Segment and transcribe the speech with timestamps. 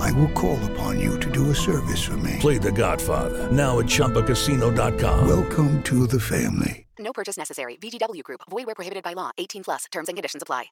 [0.00, 2.36] I will call upon you to do a service for me.
[2.40, 5.28] Play The Godfather now at ChumbaCasino.com.
[5.28, 6.86] Welcome to the family.
[6.98, 7.76] No purchase necessary.
[7.76, 8.40] VGW Group.
[8.50, 9.30] Void where prohibited by law.
[9.38, 9.84] 18 plus.
[9.92, 10.66] Terms and conditions apply.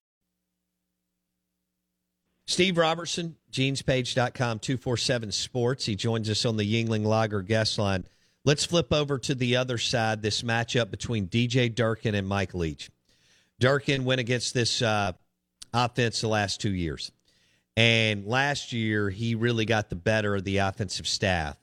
[2.47, 5.87] Steve Robertson, genespage.com, 247 Sports.
[5.87, 8.05] He joins us on the Yuengling Lager guest line.
[8.45, 12.91] Let's flip over to the other side, this matchup between DJ Durkin and Mike Leach.
[13.59, 15.13] Durkin went against this uh,
[15.73, 17.11] offense the last two years.
[17.77, 21.57] And last year, he really got the better of the offensive staff.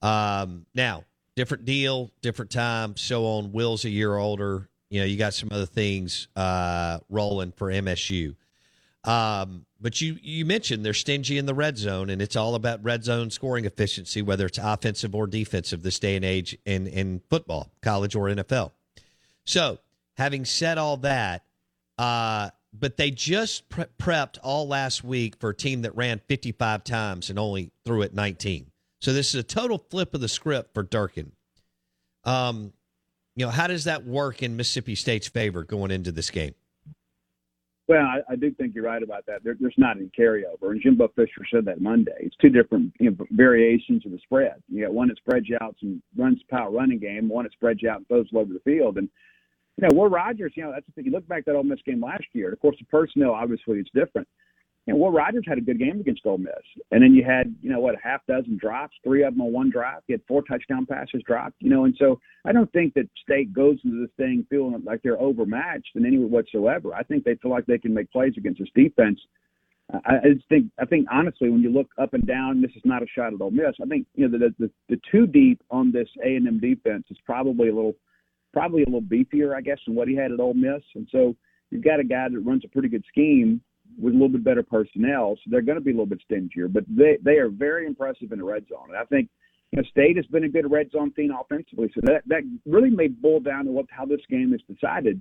[0.00, 1.04] Um, now,
[1.36, 3.52] different deal, different time, so on.
[3.52, 4.68] Will's a year older.
[4.88, 8.34] You know, you got some other things uh, rolling for MSU.
[9.04, 12.84] Um, but you you mentioned they're stingy in the red zone, and it's all about
[12.84, 17.22] red zone scoring efficiency, whether it's offensive or defensive this day and age in in
[17.30, 18.72] football, college or NFL.
[19.46, 19.78] So,
[20.18, 21.44] having said all that,
[21.96, 26.84] uh, but they just pre- prepped all last week for a team that ran 55
[26.84, 28.70] times and only threw it 19.
[29.00, 31.32] So this is a total flip of the script for Durkin.
[32.24, 32.72] Um,
[33.34, 36.54] you know, how does that work in Mississippi State's favor going into this game?
[37.88, 39.42] Well, I, I do think you're right about that.
[39.42, 42.14] There, there's not any carryover, and Jimbo Fisher said that Monday.
[42.20, 44.62] It's two different you know, variations of the spread.
[44.68, 47.82] You got one that spreads you out some runs power running game, one that spreads
[47.82, 48.96] you out and throws all over the field.
[48.98, 49.08] And
[49.76, 51.06] you know, Will Rogers, you know, that's the thing.
[51.06, 52.52] You look back at that Ole Miss game last year.
[52.52, 54.28] Of course, the personnel obviously it's different.
[54.86, 56.52] You know, Will Rogers had a good game against Ole Miss,
[56.90, 59.52] and then you had you know what a half dozen drops, three of them on
[59.52, 60.02] one drive.
[60.08, 61.56] You had four touchdown passes dropped.
[61.60, 65.02] You know, and so I don't think that State goes into this thing feeling like
[65.02, 66.94] they're overmatched in any way whatsoever.
[66.94, 69.20] I think they feel like they can make plays against this defense.
[69.92, 72.82] I, I just think I think honestly, when you look up and down, this is
[72.84, 73.74] not a shot at Ole Miss.
[73.82, 77.04] I think you know the the, the two deep on this A and M defense
[77.10, 77.96] is probably a little
[78.52, 80.82] probably a little beefier, I guess, than what he had at Ole Miss.
[80.94, 81.36] And so
[81.70, 83.60] you've got a guy that runs a pretty good scheme
[83.98, 86.68] with a little bit better personnel, so they're going to be a little bit stingier.
[86.68, 88.88] But they they are very impressive in the red zone.
[88.88, 89.28] And I think
[89.72, 92.90] you know State has been a good red zone team offensively, so that that really
[92.90, 95.20] may boil down to what how this game is decided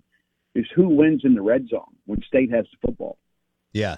[0.55, 3.17] is who wins in the red zone when State has the football.
[3.71, 3.97] Yeah.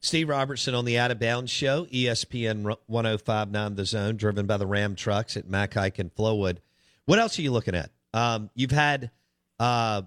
[0.00, 4.66] Steve Robertson on the Out of Bounds Show, ESPN 1059 The Zone, driven by the
[4.66, 6.58] Ram trucks at Mac Haik and Flowood.
[7.04, 7.90] What else are you looking at?
[8.14, 9.10] Um, you've had
[9.58, 10.02] uh,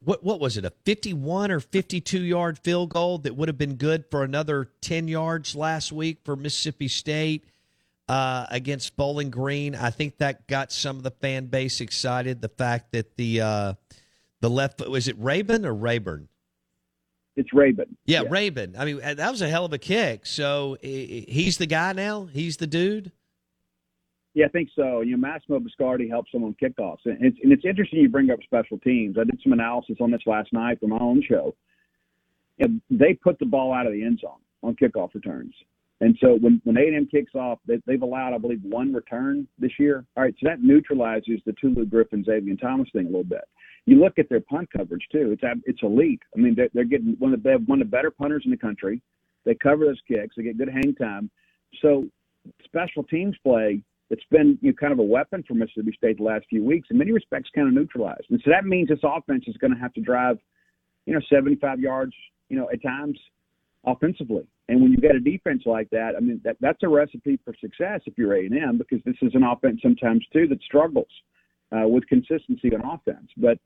[0.00, 3.76] what what was it a 51 or 52 yard field goal that would have been
[3.76, 7.44] good for another 10 yards last week for Mississippi State
[8.08, 9.74] uh, against Bowling Green.
[9.74, 12.40] I think that got some of the fan base excited.
[12.40, 13.74] The fact that the uh,
[14.40, 16.28] the left was it Raven or Rayburn?
[17.36, 17.96] It's Raven.
[18.04, 18.74] Yeah, yeah, Raven.
[18.76, 20.26] I mean, that was a hell of a kick.
[20.26, 22.24] So he's the guy now.
[22.24, 23.12] He's the dude.
[24.34, 25.00] Yeah, I think so.
[25.00, 28.30] You know, Massimo Biscardi helps them on kickoffs, and it's, and it's interesting you bring
[28.30, 29.16] up special teams.
[29.18, 31.54] I did some analysis on this last night for my own show.
[32.60, 35.54] And they put the ball out of the end zone on kickoff returns,
[36.00, 39.72] and so when when A&M kicks off, they, they've allowed, I believe, one return this
[39.78, 40.04] year.
[40.16, 43.44] All right, so that neutralizes the Tulu Griffin, Xavier Thomas thing a little bit.
[43.86, 46.20] You look at their punt coverage too; it's it's elite.
[46.36, 48.42] I mean, they're, they're getting one of the, they have one of the better punters
[48.44, 49.00] in the country.
[49.44, 50.34] They cover those kicks.
[50.36, 51.30] They get good hang time.
[51.80, 52.06] So
[52.64, 56.24] special teams play it's been you know, kind of a weapon for Mississippi State the
[56.24, 56.88] last few weeks.
[56.90, 58.26] In many respects, kind of neutralized.
[58.30, 60.38] And so that means this offense is going to have to drive,
[61.06, 62.12] you know, 75 yards,
[62.48, 63.18] you know, at times
[63.84, 64.46] offensively.
[64.68, 67.54] And when you've got a defense like that, I mean, that, that's a recipe for
[67.60, 71.08] success if you're A&M because this is an offense sometimes too that struggles.
[71.72, 73.28] uh, with consistency on offense.
[73.36, 73.58] But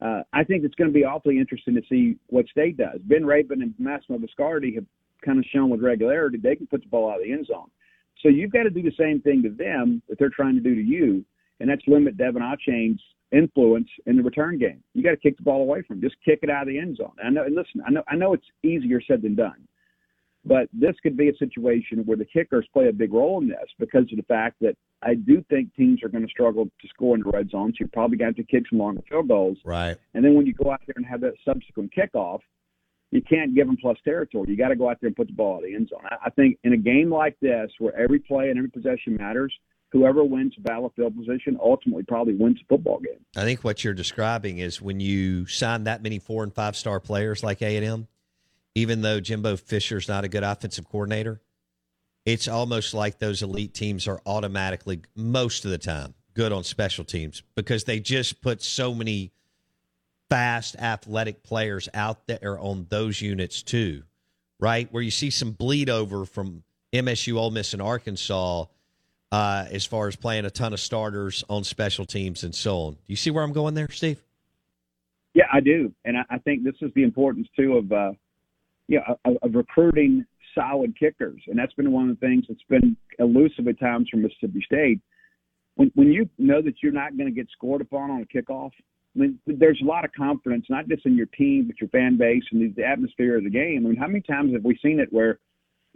[0.00, 3.00] uh, I think it's going to be awfully interesting to see what State does.
[3.04, 4.86] Ben Raybon and Massimo Biscardi have
[5.24, 7.70] kind of shown with regularity they can put the ball out of the end zone.
[8.22, 10.74] So you've got to do the same thing to them that they're trying to do
[10.74, 11.24] to you,
[11.60, 13.00] and that's limit De'Von Achane's
[13.32, 14.82] influence in the return game.
[14.94, 16.02] You got to kick the ball away from him.
[16.02, 17.12] Just kick it out of the end zone.
[17.22, 17.44] I know.
[17.44, 18.02] And listen, I know.
[18.08, 19.66] I know it's easier said than done,
[20.44, 23.68] but this could be a situation where the kickers play a big role in this
[23.78, 27.16] because of the fact that I do think teams are going to struggle to score
[27.16, 27.72] in the red zone.
[27.72, 29.58] So you're probably going to have to kick some longer field goals.
[29.64, 29.96] Right.
[30.14, 32.40] And then when you go out there and have that subsequent kickoff,
[33.12, 34.50] you can't give them plus territory.
[34.50, 36.00] You got to go out there and put the ball in the end zone.
[36.10, 39.52] I, I think in a game like this, where every play and every possession matters,
[39.90, 43.20] whoever wins battle field position ultimately probably wins the football game.
[43.36, 46.98] I think what you're describing is when you sign that many four and five star
[46.98, 48.08] players like A and M,
[48.74, 51.42] even though Jimbo Fisher's not a good offensive coordinator,
[52.24, 57.04] it's almost like those elite teams are automatically most of the time good on special
[57.04, 59.32] teams because they just put so many
[60.32, 64.02] fast, athletic players out there on those units too,
[64.58, 64.90] right?
[64.90, 68.64] Where you see some bleed over from MSU, Ole Miss, and Arkansas
[69.30, 72.92] uh, as far as playing a ton of starters on special teams and so on.
[72.94, 74.24] Do you see where I'm going there, Steve?
[75.34, 78.12] Yeah, I do, and I, I think this is the importance too of uh,
[78.88, 80.24] yeah of, of recruiting
[80.54, 84.22] solid kickers, and that's been one of the things that's been elusive at times from
[84.22, 85.00] Mississippi State.
[85.74, 88.72] When when you know that you're not going to get scored upon on a kickoff,
[89.14, 92.16] I mean, there's a lot of confidence, not just in your team, but your fan
[92.16, 93.84] base and the atmosphere of the game.
[93.84, 95.38] I mean, how many times have we seen it where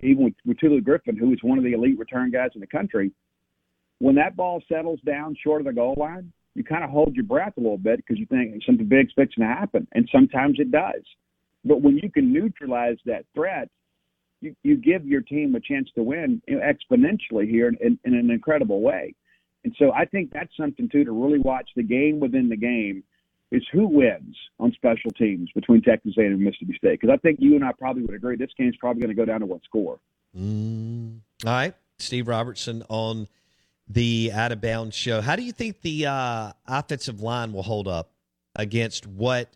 [0.03, 2.67] even with, with Tulu Griffin, who is one of the elite return guys in the
[2.67, 3.11] country,
[3.99, 7.25] when that ball settles down short of the goal line, you kind of hold your
[7.25, 10.71] breath a little bit because you think something big's fixing to happen, and sometimes it
[10.71, 11.03] does.
[11.65, 13.69] But when you can neutralize that threat,
[14.41, 17.99] you, you give your team a chance to win you know, exponentially here in, in,
[18.05, 19.15] in an incredible way.
[19.67, 23.03] And so I think that's something too to really watch the game within the game
[23.51, 27.01] is who wins on special teams between Texas A&M and Mississippi State.
[27.01, 29.25] Because I think you and I probably would agree this game's probably going to go
[29.25, 29.99] down to one score.
[30.39, 31.19] Mm.
[31.45, 33.27] All right, Steve Robertson on
[33.89, 35.21] the Out of Bounds show.
[35.21, 38.13] How do you think the uh, offensive line will hold up
[38.55, 39.51] against what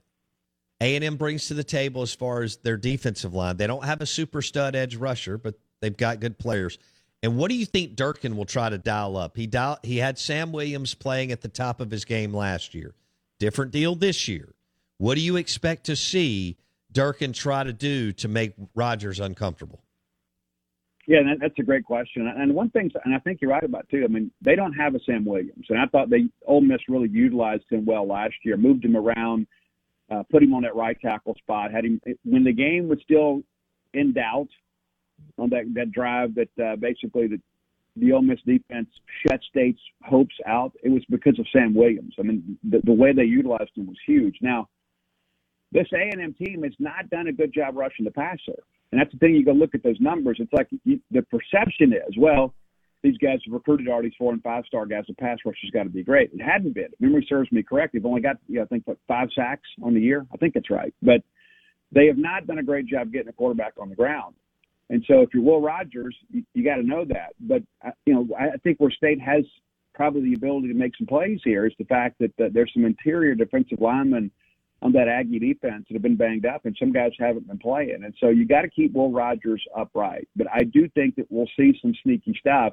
[0.81, 3.59] A&M brings to the table as far as their defensive line?
[3.59, 6.79] They don't have a super stud edge rusher, but they've got good players.
[7.22, 9.37] And what do you think Durkin will try to dial up?
[9.37, 12.94] He dial, he had Sam Williams playing at the top of his game last year.
[13.38, 14.55] Different deal this year.
[14.99, 16.56] What do you expect to see
[16.93, 19.82] Durkin try to do to make Rogers uncomfortable?
[21.06, 22.26] Yeah, that's a great question.
[22.26, 24.02] And one thing, and I think you're right about too.
[24.05, 27.08] I mean, they don't have a Sam Williams, and I thought they Ole Miss really
[27.08, 28.56] utilized him well last year.
[28.56, 29.46] Moved him around,
[30.11, 31.73] uh, put him on that right tackle spot.
[31.73, 33.43] Had him when the game was still
[33.93, 34.49] in doubt
[35.38, 37.40] on that that drive that uh, basically the
[37.96, 38.88] the Ole Miss defense
[39.26, 40.72] shut State's hopes out.
[40.82, 42.14] It was because of Sam Williams.
[42.19, 44.37] I mean, the, the way they utilized him was huge.
[44.40, 44.69] Now,
[45.72, 48.62] this A and M team has not done a good job rushing the passer,
[48.93, 49.34] and that's the thing.
[49.34, 50.38] You go look at those numbers.
[50.40, 52.55] It's like you, the perception is, well,
[53.02, 55.05] these guys have recruited all these four and five star guys.
[55.08, 56.31] The pass rush has got to be great.
[56.32, 56.88] It hadn't been.
[56.93, 57.93] If memory serves me correct.
[57.93, 60.26] They've only got, you know, I think, what five sacks on the year.
[60.32, 61.23] I think that's right, but
[61.93, 64.34] they have not done a great job getting a quarterback on the ground.
[64.90, 67.31] And so, if you're Will Rogers, you, you got to know that.
[67.38, 69.44] But uh, you know, I think where State has
[69.94, 72.84] probably the ability to make some plays here is the fact that uh, there's some
[72.84, 74.32] interior defensive linemen
[74.82, 78.02] on that Aggie defense that have been banged up, and some guys haven't been playing.
[78.04, 80.28] And so, you got to keep Will Rogers upright.
[80.35, 82.73] But I do think that we'll see some sneaky stuff.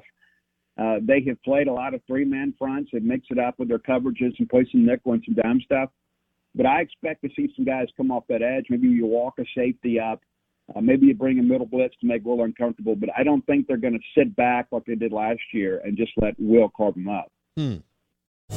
[0.76, 3.68] Uh, they have played a lot of three man fronts and mix it up with
[3.68, 5.90] their coverages and play some nickel and some dime stuff.
[6.56, 8.66] But I expect to see some guys come off that edge.
[8.70, 10.20] Maybe you walk a safety up
[10.74, 13.66] uh, maybe you bring a middle blitz to make Will uncomfortable, but I don't think
[13.66, 16.94] they're going to sit back like they did last year and just let Will carve
[16.94, 17.30] them up.
[17.56, 17.76] Hmm.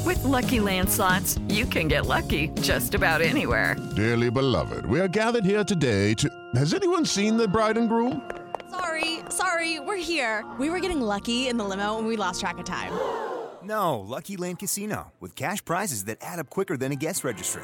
[0.05, 3.75] With lucky landslots, you can get lucky just about anywhere.
[3.95, 6.29] Dearly beloved, we are gathered here today to.
[6.55, 8.29] Has anyone seen the bride and groom?
[8.69, 10.45] Sorry, sorry, we're here.
[10.57, 12.93] We were getting lucky in the limo and we lost track of time.
[13.63, 17.63] No, Lucky Land Casino, with cash prizes that add up quicker than a guest registry.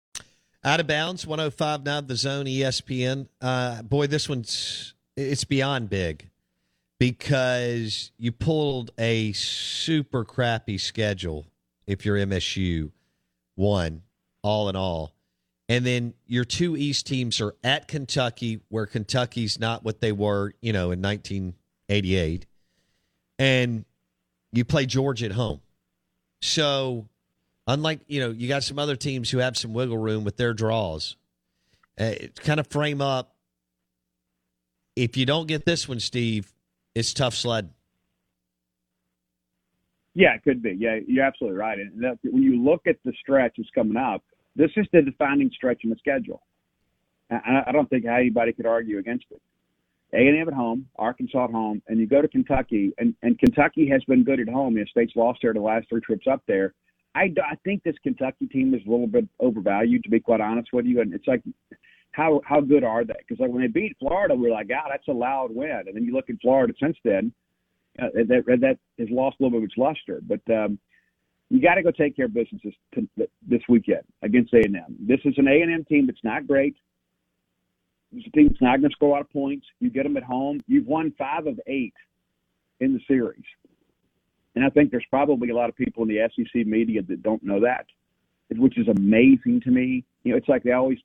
[0.63, 3.27] Out of bounds, 105 now, the zone ESPN.
[3.41, 6.29] Uh, boy, this one's it's beyond big
[6.99, 11.47] because you pulled a super crappy schedule
[11.87, 12.91] if you're MSU,
[13.55, 14.03] one,
[14.43, 15.13] all in all.
[15.67, 20.53] And then your two East teams are at Kentucky, where Kentucky's not what they were,
[20.61, 22.45] you know, in 1988.
[23.39, 23.85] And
[24.51, 25.61] you play Georgia at home.
[26.41, 27.07] So,
[27.67, 30.53] unlike, you know, you got some other teams who have some wiggle room with their
[30.53, 31.15] draws.
[31.99, 33.35] Uh, kind of frame up.
[34.95, 36.51] If you don't get this one, Steve,
[36.95, 37.69] it's tough sled.
[40.13, 40.75] Yeah, it could be.
[40.77, 41.79] Yeah, you're absolutely right.
[41.79, 44.23] And that, when you look at the stretch that's coming up,
[44.55, 46.41] this is the defining stretch in the schedule.
[47.29, 49.41] I, I don't think anybody could argue against it.
[50.13, 54.03] A&M at home, Arkansas at home, and you go to Kentucky, and, and Kentucky has
[54.03, 54.75] been good at home.
[54.75, 56.73] The state's lost there the last three trips up there.
[57.13, 60.69] I, I think this Kentucky team is a little bit overvalued, to be quite honest
[60.71, 61.01] with you.
[61.01, 61.41] And it's like,
[62.11, 63.15] how how good are they?
[63.19, 65.83] Because like when they beat Florida, we are like, God, that's a loud win.
[65.87, 67.33] And then you look at Florida since then,
[68.01, 70.21] uh, that that has lost a little bit of its luster.
[70.21, 70.79] But um,
[71.49, 72.61] you got to go take care of business
[72.95, 74.95] this, this weekend against A&M.
[74.99, 76.75] This is an A&M team that's not great.
[78.15, 79.65] It's a team that's not going to score a lot of points.
[79.79, 80.61] You get them at home.
[80.67, 81.93] You've won five of eight
[82.79, 83.43] in the series.
[84.55, 87.43] And I think there's probably a lot of people in the SEC media that don't
[87.43, 87.85] know that,
[88.49, 90.03] which is amazing to me.
[90.23, 90.99] You know, it's like they always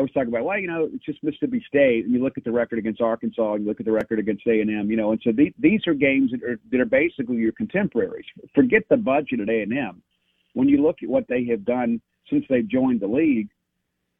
[0.00, 2.50] was talking about, well, you know, it's just Mississippi State, and you look at the
[2.50, 5.12] record against Arkansas, and you look at the record against A and M, you know,
[5.12, 8.24] and so these, these are games that are that are basically your contemporaries.
[8.54, 10.02] Forget the budget at A and M.
[10.54, 12.00] When you look at what they have done
[12.30, 13.48] since they've joined the league,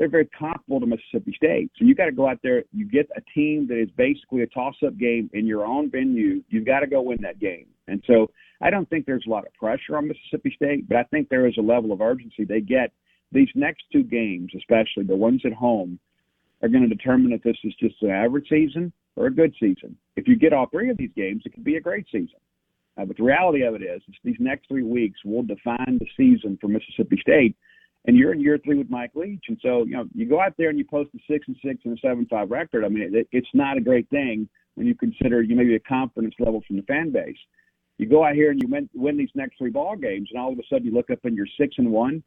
[0.03, 1.71] they're very comparable to Mississippi State.
[1.79, 2.65] So you got to go out there.
[2.73, 6.43] You get a team that is basically a toss-up game in your own venue.
[6.49, 7.67] You've got to go win that game.
[7.87, 8.29] And so
[8.61, 11.47] I don't think there's a lot of pressure on Mississippi State, but I think there
[11.47, 12.91] is a level of urgency they get
[13.31, 16.01] these next two games, especially the ones at home,
[16.63, 19.97] are going to determine if this is just an average season or a good season.
[20.17, 22.41] If you get all three of these games, it could be a great season.
[22.99, 26.09] Uh, but the reality of it is, is, these next three weeks will define the
[26.17, 27.55] season for Mississippi State.
[28.05, 30.55] And you're in year three with Mike Leach, and so you know you go out
[30.59, 32.85] there and you post a six and six and a seven five record.
[32.85, 36.35] I mean, it, it's not a great thing when you consider you maybe a confidence
[36.41, 37.37] level from the fan base.
[37.99, 40.53] You go out here and you win, win these next three ball games, and all
[40.53, 42.25] of a sudden you look up and you're six and one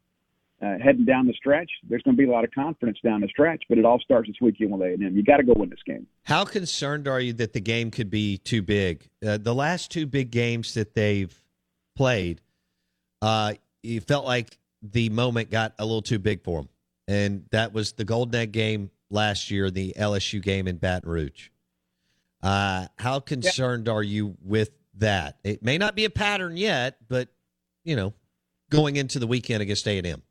[0.62, 3.28] uh, heading down the stretch, there's going to be a lot of confidence down the
[3.28, 5.14] stretch, but it all starts this weekend with A&M.
[5.14, 6.06] You got to go win this game.
[6.24, 9.08] How concerned are you that the game could be too big?
[9.26, 11.34] Uh, the last two big games that they've
[11.94, 12.40] played,
[13.20, 16.68] uh, you felt like the moment got a little too big for him.
[17.08, 21.50] and that was the Golden Egg game last year, the LSU game in Baton Rouge.
[22.42, 23.92] Uh, how concerned yeah.
[23.92, 25.38] are you with that?
[25.44, 27.28] It may not be a pattern yet, but
[27.84, 28.12] you know,
[28.70, 30.22] going into the weekend against A&M.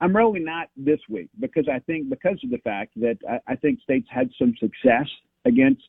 [0.00, 3.56] I'm really not this week because I think because of the fact that I, I
[3.56, 5.08] think states had some success
[5.44, 5.82] against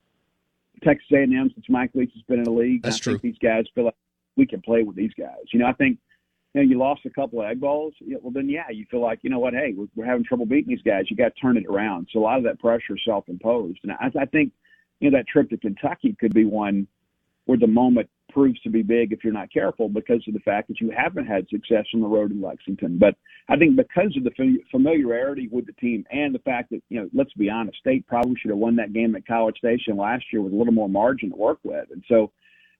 [0.84, 2.84] Texas A&M since Mike Leach has been in the league.
[2.84, 3.14] That's I true.
[3.14, 3.96] think these guys feel like
[4.38, 5.44] we can play with these guys.
[5.52, 5.98] You know, I think
[6.56, 7.94] you know you lost a couple of Egg Bowls.
[8.22, 9.54] Well, then yeah, you feel like you know what?
[9.54, 11.06] Hey, we're, we're having trouble beating these guys.
[11.10, 12.08] You got to turn it around.
[12.12, 14.54] So a lot of that pressure is self-imposed, and I, I think
[15.02, 16.88] you know that trip to Kentucky could be one
[17.46, 20.68] where the moment proves to be big if you're not careful because of the fact
[20.68, 22.98] that you haven't had success on the road in Lexington.
[22.98, 23.16] But
[23.48, 27.10] I think because of the familiarity with the team and the fact that, you know,
[27.14, 30.42] let's be honest, State probably should have won that game at College Station last year
[30.42, 31.88] with a little more margin to work with.
[31.92, 32.32] And so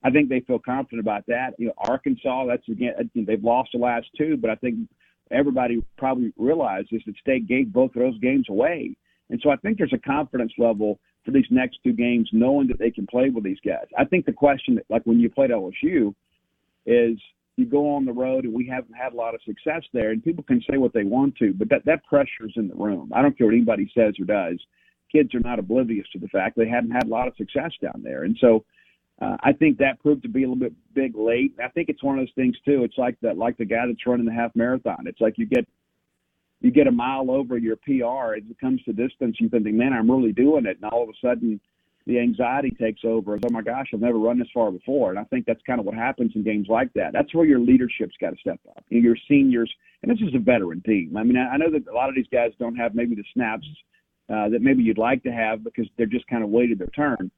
[0.06, 1.54] I think they feel confident about that.
[1.58, 4.88] You know, Arkansas, that's again, uh, they've lost the last two, but I think
[5.32, 8.96] everybody probably realizes that State gave both of those games away.
[9.30, 12.78] And so I think there's a confidence level for these next two games, knowing that
[12.78, 13.86] they can play with these guys.
[13.98, 16.14] I think the question, like when you played LSU,
[16.86, 17.18] is
[17.56, 20.22] you go on the road and we haven't had a lot of success there, and
[20.22, 23.10] people can say what they want to, but that that pressure's in the room.
[23.12, 24.60] I don't care what anybody says or does.
[25.10, 28.02] Kids are not oblivious to the fact they hadn't had a lot of success down
[28.04, 28.64] there, and so
[29.20, 31.54] uh, I think that proved to be a little bit big late.
[31.62, 32.84] I think it's one of those things too.
[32.84, 35.06] It's like that, like the guy that's running the half marathon.
[35.06, 35.66] It's like you get
[36.60, 38.34] you get a mile over your PR.
[38.34, 40.78] As it comes to distance, you thinking, man, I'm really doing it.
[40.80, 41.60] And all of a sudden,
[42.06, 43.36] the anxiety takes over.
[43.36, 45.10] Oh my gosh, I've never run this far before.
[45.10, 47.12] And I think that's kind of what happens in games like that.
[47.12, 48.84] That's where your leadership's got to step up.
[48.88, 51.16] Your seniors, and this is a veteran team.
[51.16, 53.66] I mean, I know that a lot of these guys don't have maybe the snaps
[54.28, 57.30] uh, that maybe you'd like to have because they're just kind of waited their turn.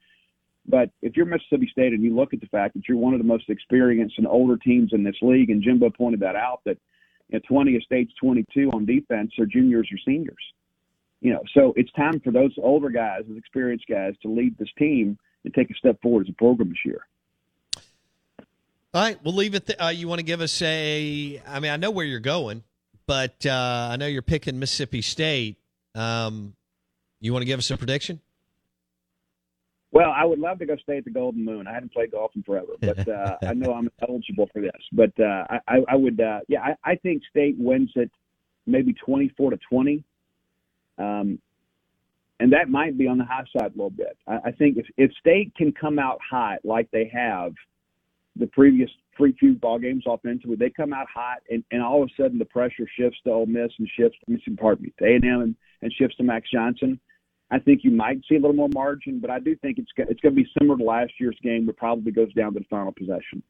[0.68, 3.18] But if you're Mississippi State and you look at the fact that you're one of
[3.18, 6.76] the most experienced and older teams in this league, and Jimbo pointed that out, that
[7.28, 10.36] you know, 20 of State's 22 on defense are juniors or seniors
[11.20, 14.68] you know, so it's time for those older guys, those experienced guys, to lead this
[14.78, 17.06] team and take a step forward as a program this year.
[18.94, 19.66] All right, we'll leave it.
[19.66, 21.42] Th- uh, you want to give us a?
[21.46, 22.62] I mean, I know where you're going,
[23.06, 25.56] but uh, I know you're picking Mississippi State.
[25.94, 26.54] Um,
[27.20, 28.20] you want to give us a prediction?
[29.90, 31.66] Well, I would love to go stay at the Golden Moon.
[31.66, 34.70] I hadn't played golf in forever, but uh, I know I'm eligible for this.
[34.92, 38.10] But uh, I, I would, uh, yeah, I, I think State wins it
[38.66, 40.04] maybe 24 to 20.
[40.98, 41.38] Um,
[42.40, 44.16] and that might be on the high side a little bit.
[44.26, 47.52] I, I think if, if State can come out hot like they have
[48.36, 52.08] the previous three few ball games offensively, they come out hot, and, and all of
[52.08, 54.18] a sudden the pressure shifts to Ole Miss and shifts,
[54.58, 57.00] pardon me, to A&M and, and shifts to Max Johnson.
[57.50, 60.20] I think you might see a little more margin, but I do think it's it's
[60.20, 62.92] going to be similar to last year's game, but probably goes down to the final
[62.92, 63.42] possession.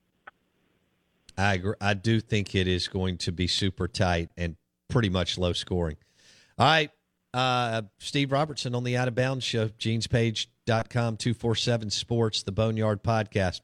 [1.36, 1.74] I agree.
[1.80, 4.56] I do think it is going to be super tight and
[4.88, 5.96] pretty much low scoring.
[6.58, 6.90] All right,
[7.34, 13.60] uh, Steve Robertson on the Out of Bounds Show, genespage.com, 247 Sports, the Boneyard Podcast.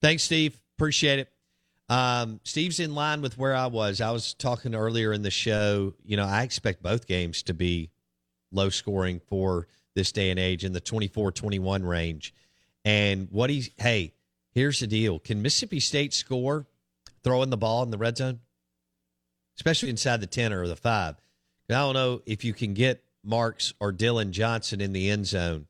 [0.00, 0.60] Thanks, Steve.
[0.76, 1.32] Appreciate it.
[1.90, 4.00] Um, Steve's in line with where I was.
[4.00, 5.94] I was talking earlier in the show.
[6.04, 7.90] You know, I expect both games to be
[8.52, 12.34] low scoring for this day and age in the 24 21 range.
[12.84, 14.14] And what he's, hey,
[14.52, 15.18] here's the deal.
[15.18, 16.66] Can Mississippi State score
[17.22, 18.40] throwing the ball in the red zone?
[19.56, 21.16] Especially inside the 10 or the 5.
[21.68, 25.66] I don't know if you can get Marks or Dillon Johnson in the end zone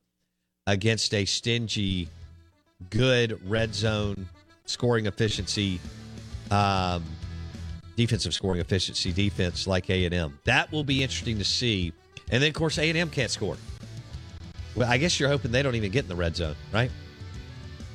[0.65, 2.07] against a stingy,
[2.89, 4.27] good red zone
[4.65, 5.79] scoring efficiency,
[6.49, 7.03] um,
[7.95, 10.39] defensive scoring efficiency defense like A and M.
[10.45, 11.93] That will be interesting to see.
[12.31, 13.57] And then, of course, A and M can't score.
[14.75, 16.91] Well, I guess you're hoping they don't even get in the red zone, right?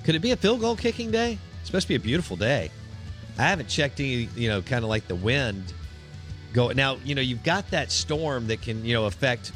[0.05, 1.38] Could it be a field goal kicking day?
[1.61, 2.70] It's supposed to be a beautiful day.
[3.38, 5.72] I haven't checked any, you know, kind of like the wind
[6.57, 9.53] go now you know you've got that storm that can you know affect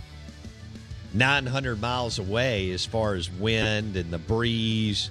[1.14, 5.10] 900 miles away as far as wind and the breeze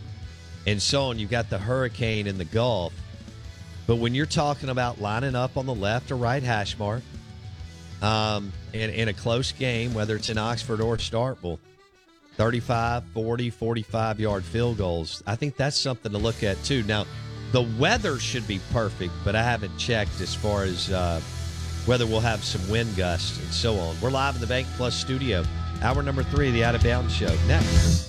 [0.68, 2.94] and so on you've got the hurricane in the gulf
[3.88, 7.02] but when you're talking about lining up on the left or right hash mark
[8.02, 11.60] um, in, in a close game whether it's in oxford or starkville
[12.36, 17.06] 35 40 45 yard field goals i think that's something to look at too now
[17.52, 21.20] the weather should be perfect but i haven't checked as far as uh,
[21.90, 23.96] whether we'll have some wind gusts and so on.
[24.00, 25.44] We're live in the Bank Plus studio.
[25.82, 27.36] Hour number three, the Out of Bounds Show.
[27.48, 28.09] Next.